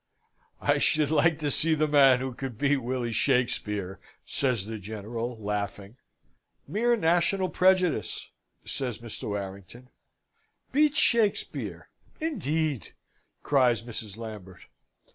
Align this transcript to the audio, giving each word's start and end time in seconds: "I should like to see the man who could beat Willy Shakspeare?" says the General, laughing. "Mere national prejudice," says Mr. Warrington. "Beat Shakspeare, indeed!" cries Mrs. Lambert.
"I 0.63 0.79
should 0.79 1.11
like 1.11 1.37
to 1.37 1.51
see 1.51 1.75
the 1.75 1.87
man 1.87 2.21
who 2.21 2.33
could 2.33 2.57
beat 2.57 2.77
Willy 2.77 3.11
Shakspeare?" 3.11 3.99
says 4.25 4.65
the 4.65 4.79
General, 4.79 5.37
laughing. 5.39 5.97
"Mere 6.67 6.95
national 6.95 7.49
prejudice," 7.49 8.31
says 8.65 8.97
Mr. 8.97 9.27
Warrington. 9.29 9.89
"Beat 10.71 10.95
Shakspeare, 10.95 11.89
indeed!" 12.19 12.95
cries 13.43 13.83
Mrs. 13.83 14.17
Lambert. 14.17 14.61